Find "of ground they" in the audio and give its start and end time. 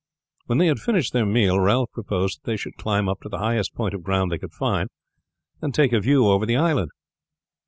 3.93-4.39